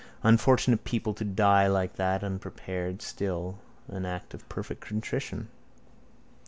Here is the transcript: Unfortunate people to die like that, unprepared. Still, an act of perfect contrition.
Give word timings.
Unfortunate 0.23 0.83
people 0.83 1.13
to 1.13 1.23
die 1.23 1.67
like 1.67 1.93
that, 1.97 2.23
unprepared. 2.23 3.03
Still, 3.03 3.59
an 3.87 4.03
act 4.03 4.33
of 4.33 4.49
perfect 4.49 4.81
contrition. 4.81 5.47